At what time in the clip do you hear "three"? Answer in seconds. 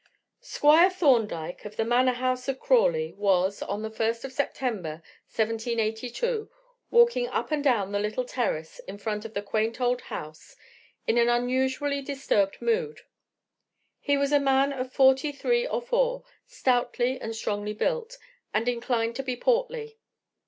15.31-15.67